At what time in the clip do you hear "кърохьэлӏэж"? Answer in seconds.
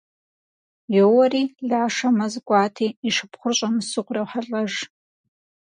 4.05-4.73